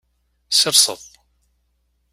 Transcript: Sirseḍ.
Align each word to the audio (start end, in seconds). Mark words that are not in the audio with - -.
Sirseḍ. 0.51 1.01